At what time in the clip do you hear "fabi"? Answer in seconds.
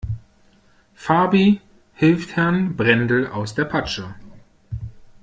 0.95-1.61